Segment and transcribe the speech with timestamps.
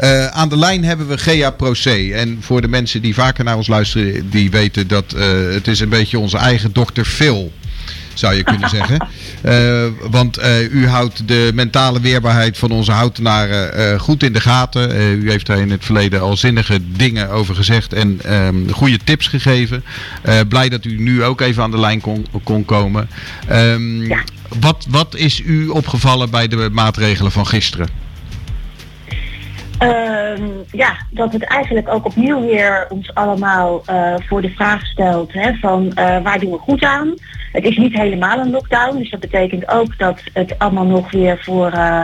[0.00, 2.10] Uh, aan de lijn hebben we Gea Procé.
[2.12, 5.22] En voor de mensen die vaker naar ons luisteren, die weten dat uh,
[5.52, 7.52] het is een beetje onze eigen dokter Phil
[8.14, 9.08] zou je kunnen zeggen.
[9.44, 10.38] Uh, want
[10.70, 15.00] u houdt de mentale weerbaarheid van onze houtenaren goed in de gaten.
[15.22, 19.26] u heeft daar in het verleden al zinnige dingen over gezegd en um, goede tips
[19.26, 19.84] gegeven.
[20.48, 23.08] blij dat u nu ook even aan de lijn kon, kon komen.
[23.52, 24.22] Um, ja.
[24.60, 28.05] wat, wat is u opgevallen bij de maatregelen van gisteren?
[29.82, 30.38] Uh,
[30.70, 35.54] ja, dat het eigenlijk ook opnieuw weer ons allemaal uh, voor de vraag stelt hè,
[35.54, 37.14] van uh, waar doen we goed aan.
[37.52, 41.38] Het is niet helemaal een lockdown, dus dat betekent ook dat het allemaal nog weer
[41.42, 42.02] voor uh,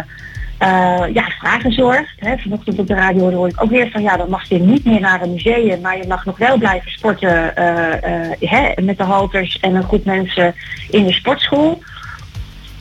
[1.12, 2.12] ja, vragen zorgt.
[2.16, 2.36] Hè.
[2.36, 5.00] Vanochtend op de radio hoor ik ook weer van ja, dan mag je niet meer
[5.00, 7.52] naar een museum, maar je mag nog wel blijven sporten
[8.40, 10.54] hè, met de halters en een groep mensen
[10.90, 11.82] in de sportschool.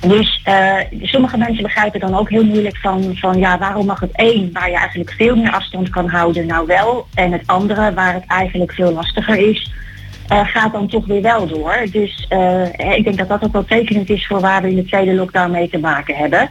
[0.08, 4.12] Dus uh, sommige mensen begrijpen dan ook heel moeilijk van, van ja, waarom mag het
[4.14, 8.14] een waar je eigenlijk veel meer afstand kan houden nou wel en het andere waar
[8.14, 9.72] het eigenlijk veel lastiger is,
[10.32, 11.86] uh, gaat dan toch weer wel door.
[11.92, 14.86] Dus uh, ik denk dat dat ook wel tekenend is voor waar we in de
[14.86, 16.50] tweede lockdown mee te maken hebben.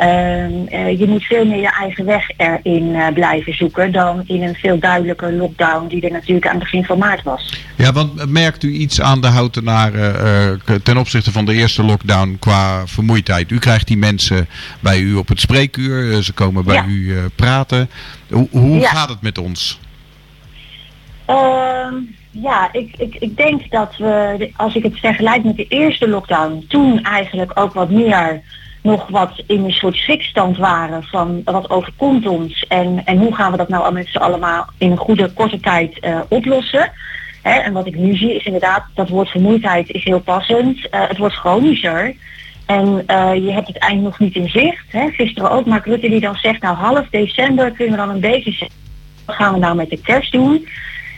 [0.00, 4.54] Uh, je moet veel meer je eigen weg erin uh, blijven zoeken dan in een
[4.54, 7.54] veel duidelijker lockdown die er natuurlijk aan het begin van maart was.
[7.76, 12.36] Ja, want merkt u iets aan de houtenaren uh, ten opzichte van de eerste lockdown
[12.38, 13.50] qua vermoeidheid?
[13.50, 14.48] U krijgt die mensen
[14.80, 16.84] bij u op het spreekuur, ze komen bij ja.
[16.86, 17.90] u praten.
[18.30, 18.90] Hoe, hoe ja.
[18.90, 19.80] gaat het met ons?
[21.24, 21.94] Ehm,
[22.30, 26.64] ja, ik, ik, ik denk dat we, als ik het vergelijk met de eerste lockdown,
[26.68, 28.42] toen eigenlijk ook wat meer
[28.82, 33.50] nog wat in een soort schrikstand waren van wat overkomt ons en, en hoe gaan
[33.50, 36.92] we dat nou met z'n allemaal in een goede korte tijd uh, oplossen.
[37.42, 40.78] Hè, en wat ik nu zie is inderdaad, dat woord vermoeidheid is heel passend.
[40.78, 42.14] Uh, het wordt chronischer.
[42.66, 44.84] En uh, je hebt het eind nog niet in zicht.
[44.88, 45.10] Hè.
[45.10, 48.50] Gisteren ook Mark Rutte die dan zegt, nou half december kunnen we dan een beetje
[48.50, 48.76] zeggen,
[49.24, 50.68] wat gaan we nou met de kerst doen?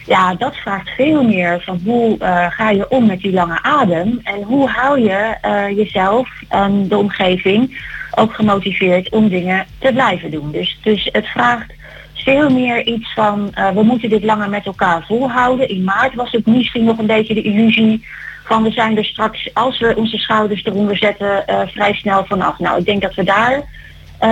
[0.06, 4.20] Ja, dat vraagt veel meer van hoe uh, ga je om met die lange adem
[4.22, 10.30] en hoe hou je uh, jezelf en de omgeving ook gemotiveerd om dingen te blijven
[10.30, 10.50] doen.
[10.50, 11.72] Dus, dus het vraagt
[12.14, 15.68] veel meer iets van uh, we moeten dit langer met elkaar volhouden.
[15.68, 18.06] In maart was het misschien nog een beetje de illusie
[18.44, 22.58] van we zijn er straks, als we onze schouders eronder zetten, vrij snel vanaf.
[22.58, 23.62] Nou, ik denk dat we daar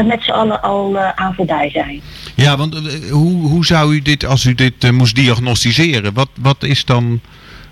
[0.04, 2.00] met z'n allen al uh, aan voorbij zijn.
[2.34, 6.62] Ja, want uh, hoe, hoe zou u dit, als u dit moest diagnosticeren, wat, wat,
[6.62, 7.20] is dan,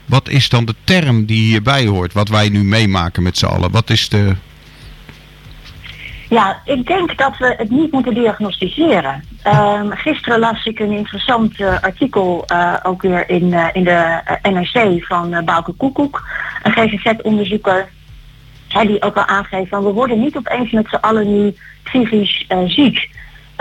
[0.05, 3.71] wat is dan de term die hierbij hoort, wat wij nu meemaken met z'n allen?
[3.71, 4.34] Wat is de...
[6.29, 9.25] Ja, ik denk dat we het niet moeten diagnosticeren.
[9.47, 12.45] Um, gisteren las ik een interessant artikel
[12.83, 16.29] ook weer in, in de NRC van Bouke Koekoek,
[16.62, 17.89] een GGZ-onderzoeker
[18.69, 21.55] die ook al aangeeft van we worden niet opeens met z'n allen nu
[21.88, 23.09] psychisch uh, ziek.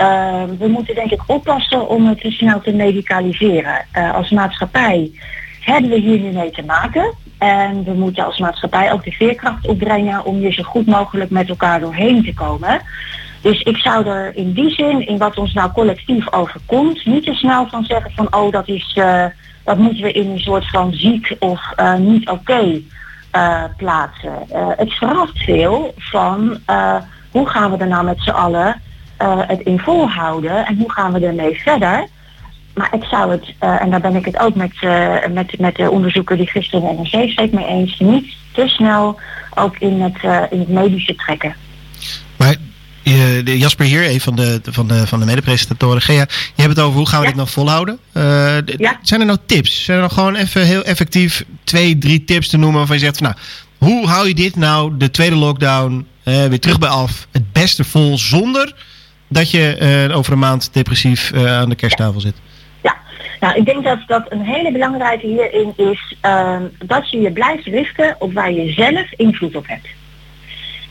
[0.00, 3.86] Uh, we moeten denk ik oppassen om het te snel te medicaliseren.
[3.96, 5.10] Uh, als maatschappij
[5.60, 7.14] hebben we hier nu mee te maken.
[7.38, 11.48] En we moeten als maatschappij ook de veerkracht opbrengen om hier zo goed mogelijk met
[11.48, 12.80] elkaar doorheen te komen.
[13.40, 17.34] Dus ik zou er in die zin, in wat ons nou collectief overkomt, niet te
[17.34, 19.24] snel van zeggen van oh dat is, uh,
[19.64, 22.80] dat moeten we in een soort van ziek of uh, niet oké
[23.76, 24.32] plaatsen.
[24.76, 26.58] het vraagt veel van
[27.38, 28.80] hoe gaan we er nou met z'n allen
[29.22, 32.06] uh, het in volhouden en hoe gaan we ermee verder.
[32.74, 35.76] Maar ik zou het, uh, en daar ben ik het ook met, uh, met, met
[35.76, 39.20] de onderzoeker die gisteren de NRC steekt mee eens, niet te snel
[39.54, 41.54] ook in het, in het medische trekken.
[42.36, 42.56] Maar
[43.44, 46.02] de Jasper hier, een van de, van de, van de medepresentatoren.
[46.02, 47.30] Gea, je hebt het over hoe gaan we ja.
[47.30, 47.98] dit nog volhouden?
[48.12, 48.98] ja.
[49.02, 49.84] Zijn er nou tips?
[49.84, 53.16] Zijn er nog gewoon even heel effectief twee, drie tips te noemen waarvan je zegt,
[53.16, 53.38] van, nou,
[53.78, 57.84] hoe hou je dit nou, de tweede lockdown, uh, weer terug bij af, het beste
[57.84, 58.74] vol zonder
[59.28, 62.36] dat je uh, over een maand depressief uh, aan de kersttafel zit?
[62.82, 62.96] Ja,
[63.40, 67.64] nou ik denk dat dat een hele belangrijke hierin is uh, dat je je blijft
[67.64, 69.86] richten op waar je zelf invloed op hebt.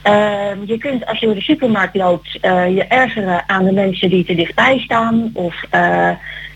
[0.02, 4.26] Ehm, je kunt als je door de supermarkt loopt je ergeren aan de mensen die
[4.26, 5.56] te dichtbij staan of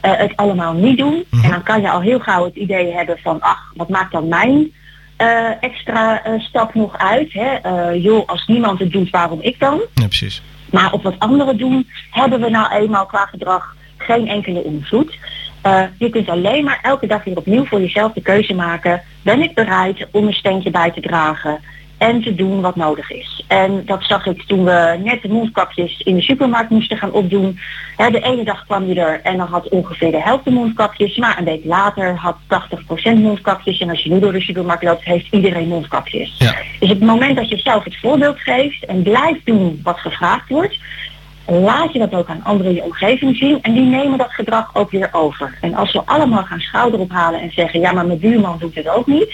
[0.02, 1.14] het allemaal niet doen.
[1.14, 1.44] Mm -hmm.
[1.44, 4.28] En dan kan je al heel gauw het idee hebben van ach, wat maakt dan
[4.28, 4.72] mijn
[5.22, 7.34] uh, extra uh, stap nog uit.
[7.34, 7.58] Hè?
[7.66, 9.82] Uh, joh, als niemand het doet, waarom ik dan?
[9.94, 10.42] Ja, precies.
[10.72, 15.18] Maar op wat anderen doen, hebben we nou eenmaal qua gedrag geen enkele invloed.
[15.98, 19.02] je kunt alleen maar elke dag weer opnieuw voor jezelf de keuze maken.
[19.22, 21.60] Ben ik bereid om een steentje bij te dragen?
[22.02, 23.44] En te doen wat nodig is.
[23.48, 27.60] En dat zag ik toen we net de mondkapjes in de supermarkt moesten gaan opdoen.
[27.98, 31.38] de ene dag kwam je er en dan had ongeveer de helft de mondkapjes, maar
[31.38, 33.80] een week later had 80% mondkapjes.
[33.80, 36.36] En als je nu door de supermarkt loopt, heeft iedereen mondkapjes.
[36.38, 36.56] Ja.
[36.80, 40.50] Dus op het moment dat je zelf het voorbeeld geeft en blijft doen wat gevraagd
[40.50, 40.78] wordt,
[41.46, 44.76] laat je dat ook aan anderen in je omgeving zien en die nemen dat gedrag
[44.76, 45.58] ook weer over.
[45.62, 48.90] En als we allemaal gaan schouder ophalen en zeggen, ja maar mijn buurman doet het
[48.90, 49.34] ook niet,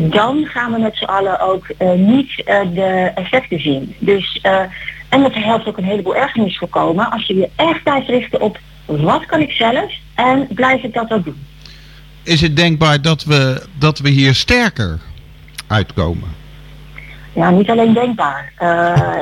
[0.00, 3.94] dan gaan we met z'n allen ook uh, niet uh, de effecten zien.
[3.98, 4.60] Dus, uh,
[5.08, 9.26] en dat helpt ook een heleboel ergernis voorkomen als je je echt uitricht op wat
[9.26, 11.46] kan ik zelf en blijf ik dat ook doen.
[12.22, 15.00] Is het denkbaar dat we, dat we hier sterker
[15.66, 16.28] uitkomen?
[17.32, 18.52] Ja, niet alleen denkbaar.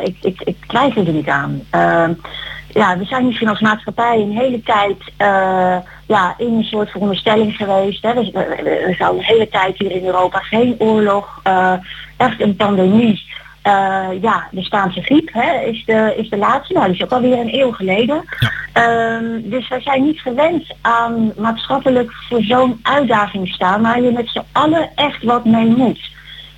[0.05, 1.61] ik, ik, ik twijfel er niet aan.
[2.77, 5.77] Ehm, ja, we zijn misschien als maatschappij een hele tijd uh,
[6.07, 8.03] ja, in een soort veronderstelling geweest.
[8.03, 8.15] Hè.
[8.15, 11.73] We, we, zouden de hele tijd hier in Europa geen oorlog, uh,
[12.17, 13.35] echt een pandemie.
[13.67, 16.73] Uh, ja, de Spaanse griep hè, is, de, is de laatste.
[16.73, 18.25] Nou, die is ook alweer een eeuw geleden.
[18.39, 19.21] Ja.
[19.43, 24.45] dus wij zijn niet gewend aan maatschappelijk voor zo'n uitdaging staan waar je met z'n
[24.53, 26.15] allen echt wat mee moet.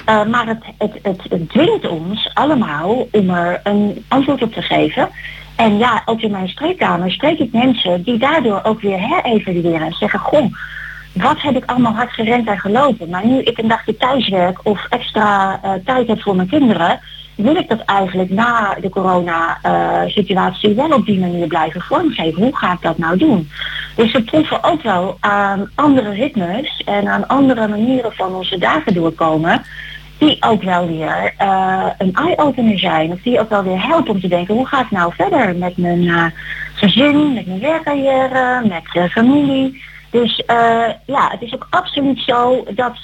[0.09, 4.63] Uh, maar het, het, het, het dwingt ons allemaal om er een antwoord op te
[4.63, 5.09] geven.
[5.59, 9.93] En ja, ook in mijn spreekkamer spreek ik mensen die daardoor ook weer herevalueren en
[9.93, 10.53] zeggen, goh,
[11.13, 13.09] wat heb ik allemaal hard gerend en gelopen.
[13.09, 17.01] Maar nu ik een dagje thuiswerk of extra uh, tijd heb voor mijn kinderen,
[17.35, 22.43] wil ik dat eigenlijk na de corona uh, situatie wel op die manier blijven vormgeven.
[22.43, 23.51] Hoe ga ik dat nou doen?
[23.95, 28.95] Dus we proeven ook wel aan andere ritmes en aan andere manieren van onze dagen
[28.95, 29.63] doorkomen
[30.19, 33.13] die ook wel weer uh, een eye-opener zijn.
[33.13, 35.77] Of die ook wel weer helpen om te denken, hoe ga ik nou verder met
[35.77, 36.25] mijn uh,
[36.75, 39.83] gezin, met mijn werkcarrière, met uh, familie.
[40.11, 40.43] Dus
[41.07, 42.97] ja, het is ook absoluut zo dat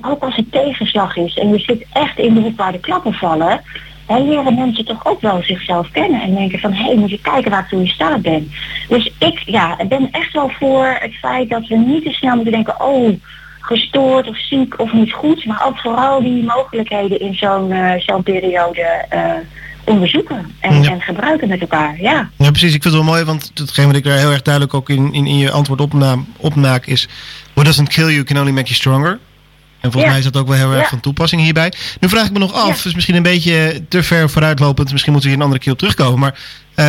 [0.00, 3.12] ook als het tegenslag is en je zit echt in de hoek waar de klappen
[3.12, 3.60] vallen,
[4.06, 7.20] dan leren mensen toch ook wel zichzelf kennen en denken van hé, hey, moet je
[7.20, 8.50] kijken waar ik toe in staat ben.
[8.88, 12.52] Dus ik ja, ben echt wel voor het feit dat we niet te snel moeten
[12.52, 13.20] denken, oh,
[13.70, 18.22] gestoord of ziek of niet goed, maar ook vooral die mogelijkheden in zo'n uh, zo'n
[18.22, 19.32] periode uh,
[19.84, 22.00] onderzoeken en, en, gebruiken met elkaar.
[22.00, 22.30] Ja.
[22.36, 22.74] ja, precies.
[22.74, 25.12] Ik vind het wel mooi, want hetgeen wat ik er heel erg duidelijk ook in,
[25.12, 27.08] in, in je antwoord opnaam, opmaak is:
[27.54, 29.18] What doesn't kill you can only make you stronger.
[29.80, 31.72] En volgens mij is dat ook wel heel erg van toepassing hierbij.
[32.00, 34.92] Nu vraag ik me nog af, is misschien een beetje te ver vooruitlopend.
[34.92, 36.18] Misschien moeten we hier een andere keer op terugkomen.
[36.18, 36.38] Maar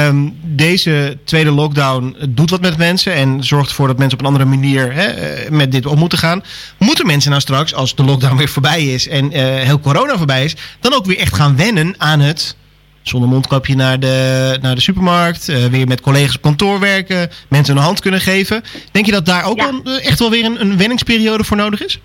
[0.08, 3.14] um, deze tweede lockdown doet wat met mensen.
[3.14, 6.18] En zorgt ervoor dat mensen op een andere manier hè, eh, met dit om moeten
[6.18, 6.44] gaan.
[6.78, 10.44] Moeten mensen nou straks, als de lockdown weer voorbij is en uh, heel corona voorbij
[10.44, 12.56] is, dan ook weer echt gaan wennen aan het
[13.02, 15.50] zonder mondkapje naar de, naar de supermarkt.
[15.50, 17.30] Uh, weer met collega's op kantoor werken.
[17.48, 18.64] Mensen een hand kunnen geven.
[18.92, 20.00] Denk je dat daar ook ja.
[20.00, 22.00] echt wel weer een, een wenningsperiode voor nodig is?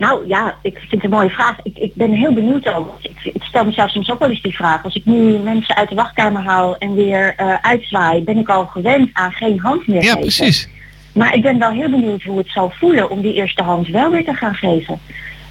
[0.00, 1.56] Nou ja, ik vind het een mooie vraag.
[1.62, 2.92] Ik, ik ben heel benieuwd over.
[3.00, 4.84] Ik, ik, stel mezelf soms ook wel eens die vraag.
[4.84, 8.66] Als ik nu mensen uit de wachtkamer haal en weer uh, uitzwaai, ben ik al
[8.66, 10.68] gewend aan geen hand meer ja, precies.
[11.12, 14.10] Maar ik ben wel heel benieuwd hoe het zal voelen om die eerste hand wel
[14.10, 15.00] weer te gaan geven.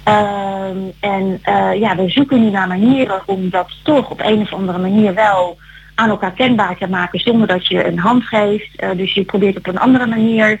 [0.08, 0.64] Uh,
[1.00, 4.78] en uh, ja, we zoeken nu naar manieren om dat toch op een of andere
[4.78, 5.58] manier wel
[5.94, 8.82] aan elkaar kenbaar te maken zonder dat je een hand geeft.
[8.82, 10.60] Uh, dus je probeert op een andere manier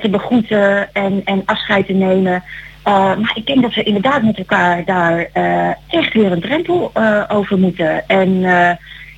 [0.00, 2.42] te begroeten en, en afscheid te nemen.
[2.88, 6.90] Uh, maar ik denk dat we inderdaad met elkaar daar uh, echt weer een drempel
[6.96, 8.08] uh, over moeten.
[8.08, 8.40] En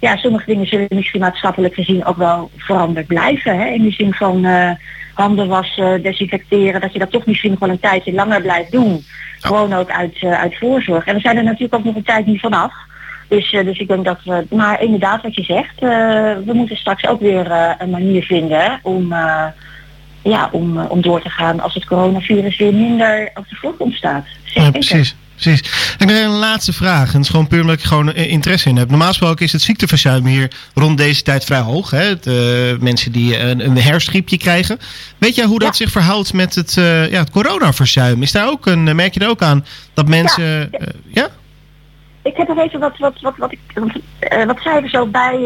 [0.00, 3.58] ja, sommige dingen zullen misschien maatschappelijk gezien ook wel veranderd blijven.
[3.58, 3.66] Hè?
[3.66, 4.46] In de zin van
[5.14, 9.04] handen wassen, desinfecteren, dat je dat toch misschien nog wel een tijdje langer blijft doen.
[9.40, 11.06] Gewoon ook uit, uit voorzorg.
[11.06, 12.72] En we zijn er natuurlijk ook nog een tijd niet vanaf.
[13.28, 15.80] Dus, dus ik denk dat we, maar inderdaad wat je zegt,
[16.44, 19.14] we moeten straks ook weer een manier vinden om
[20.22, 23.94] ja, om, eh, om door te gaan als het coronavirus weer minder op de voorgrond
[23.94, 24.24] staat.
[24.44, 25.16] Ja, precies.
[25.36, 25.96] Precies.
[25.98, 27.06] En dan een laatste vraag.
[27.06, 28.88] En het is gewoon puur omdat ik gewoon eh, interesse in heb.
[28.88, 31.90] Normaal gesproken is het ziekteverzuim hier rond deze tijd vrij hoog.
[31.90, 32.18] Hè?
[32.18, 34.78] De, uh, mensen die een, een herfstgriepje krijgen.
[35.18, 38.22] Weet jij hoe dat zich verhoudt met het, uh, ja, het coronaverzuim?
[38.22, 40.44] Is daar ook een, merk je er ook aan dat mensen.
[40.44, 40.80] Ja?
[40.80, 41.28] Uh, ja?
[42.22, 43.60] Ik heb er even wat, wat, wat, wat, ik,
[44.46, 45.38] wat cijfers ook bij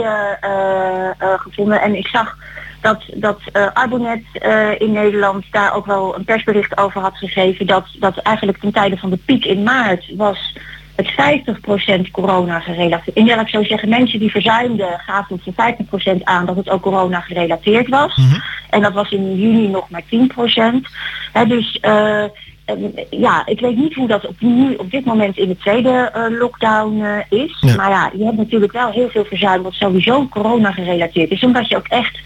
[1.39, 1.81] gevonden.
[1.81, 2.37] En ik zag
[2.81, 7.67] dat, dat uh, Arbonet uh, in Nederland daar ook wel een persbericht over had gegeven.
[7.67, 10.55] Dat, dat eigenlijk ten tijde van de piek in maart was
[10.95, 11.11] het
[12.07, 13.17] 50% corona gerelateerd.
[13.17, 15.53] In laat ik zo zeggen, mensen die verzuimden gaven voor
[16.19, 18.17] 50% aan dat het ook corona gerelateerd was.
[18.17, 18.43] Mm -hmm.
[18.71, 20.07] En dat was in juni nog maar 10%.
[21.33, 22.25] He, dus uh,
[23.11, 26.39] ja, ik weet niet hoe dat op, nu op dit moment in de tweede uh,
[26.39, 27.57] lockdown uh, is.
[27.61, 27.75] Ja.
[27.75, 31.45] Maar ja, je hebt natuurlijk wel heel veel verzuim wat sowieso corona gerelateerd is.
[31.45, 32.19] Omdat je ook echt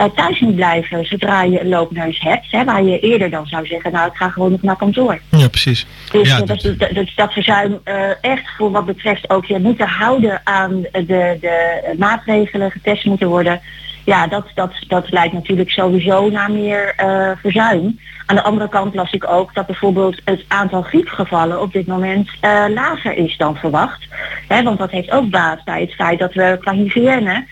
[0.00, 2.46] uh, thuis moet blijven zodra je een loopneus hebt.
[2.50, 5.20] Hè, waar je eerder dan zou zeggen, nou ik ga gewoon nog naar kantoor.
[5.30, 5.86] Ja, precies.
[6.10, 9.58] Dus ja, uh, dat, dat, dat, dat verzuim uh, echt voor wat betreft ook je
[9.58, 13.60] moeten houden aan de, de maatregelen getest moeten worden.
[14.04, 16.94] Ja, dat, dat, dat leidt natuurlijk sowieso naar meer
[17.40, 17.98] verzuim.
[18.26, 22.30] Aan de andere kant las ik ook dat bijvoorbeeld het aantal griepgevallen op dit moment
[22.74, 24.06] lager is dan verwacht.
[24.48, 27.46] Hè, want dat heeft ook baat bij het feit dat we qua hygiëne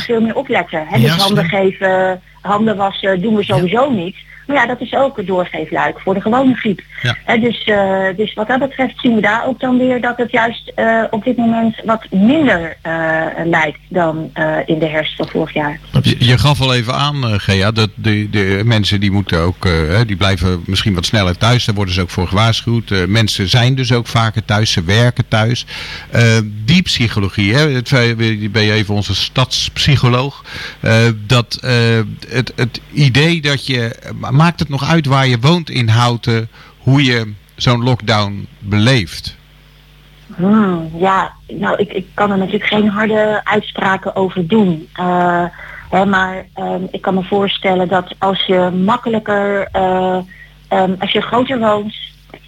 [0.00, 0.86] veel meer opletten.
[0.86, 1.00] Hè?
[1.00, 4.16] Dus handen geven, handen wassen doen we sowieso niet.
[4.50, 6.80] Maar ja, dat is ook het doorgeefluik voor de gewone griep.
[7.02, 7.36] Ja.
[7.36, 10.72] dus, uh, dus wat dat betreft zien we daar ook dan weer dat het juist
[10.76, 14.30] uh, op dit moment wat minder uh, lijkt dan
[14.66, 15.78] in de herfst van vorig jaar.
[16.02, 19.68] Je, je gaf al even aan, Gea, dat de, de mensen die moeten ook,
[20.06, 21.64] die blijven misschien wat sneller thuis.
[21.64, 23.06] Daar worden ze ook voor gewaarschuwd.
[23.06, 25.66] mensen zijn dus ook vaker thuis, ze werken thuis.
[26.64, 27.90] die psychologie, hè, het,
[28.52, 30.44] ben je even onze stadspsycholoog.
[31.26, 31.58] dat
[32.28, 33.96] het, het idee dat je
[34.40, 39.36] maakt het nog uit waar je woont in Houten, hoe je zo'n lockdown beleeft?
[40.36, 44.88] Hmm, ja, nou, ik, ik kan er natuurlijk geen harde uitspraken over doen.
[45.00, 45.44] Uh,
[45.90, 50.18] hè, maar um, ik kan me voorstellen dat als je makkelijker, uh,
[50.72, 51.96] um, als je groter woont,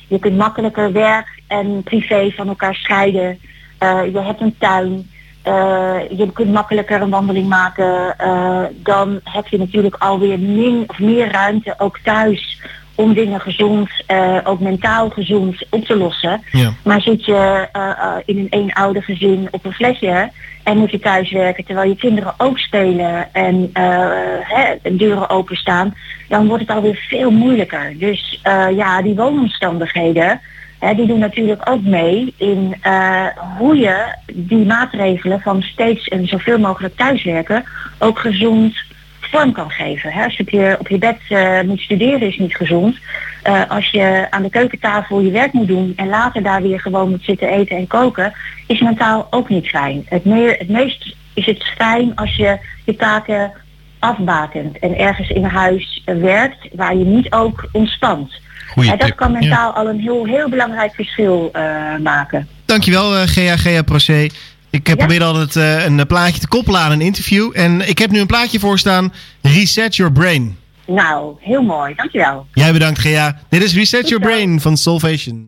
[0.09, 3.39] je kunt makkelijker werk en privé van elkaar scheiden.
[3.81, 5.11] Uh, je hebt een tuin.
[5.47, 8.15] Uh, je kunt makkelijker een wandeling maken.
[8.21, 12.61] Uh, dan heb je natuurlijk alweer min of meer ruimte, ook thuis,
[12.95, 16.43] om dingen gezond, uh, ook mentaal gezond op te lossen.
[16.51, 16.73] Ja.
[16.85, 17.69] Maar zit je
[18.25, 20.31] in een eenouder gezin op een flesje
[20.63, 23.71] en moet je thuis werken terwijl je kinderen ook spelen en
[24.43, 25.95] hè, deuren openstaan,
[26.29, 27.95] dan wordt het alweer veel moeilijker.
[27.99, 28.41] Dus
[28.75, 30.41] ja, die woonomstandigheden
[30.91, 33.27] die doen natuurlijk ook mee in uh,
[33.59, 37.65] hoe je die maatregelen van steeds en zoveel mogelijk thuiswerken
[37.99, 38.75] ook gezond
[39.21, 40.13] vorm kan geven.
[40.13, 40.25] Hè.
[40.25, 42.97] Als je op je, bed uh, moet studeren is niet gezond.
[43.47, 47.11] Uh, als je aan de keukentafel je werk moet doen en later daar weer gewoon
[47.11, 48.33] moet zitten eten en koken,
[48.67, 50.07] is mentaal ook niet fijn.
[50.09, 53.53] Het, meer, het meest is het fijn als je je taken
[53.99, 58.41] afbakent en ergens in huis werkt waar je niet ook ontspant.
[58.75, 61.63] En dat kan mentaal al een heel, heel belangrijk verschil uh,
[62.03, 62.49] maken.
[62.65, 64.29] Dankjewel uh, Gea, Gea Procé.
[64.71, 67.51] Ik uh, probeer altijd uh, een plaatje te koppelen aan een interview.
[67.53, 69.13] En ik heb nu een plaatje voor staan.
[69.43, 70.57] Reset Your Brain.
[70.87, 71.95] Nou, heel mooi.
[71.97, 72.47] Dankjewel.
[72.53, 73.39] Jij bedankt Gea.
[73.49, 75.41] Dit is Reset Your Brain van Solvation.